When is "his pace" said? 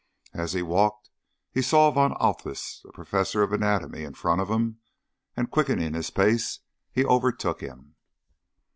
5.93-6.61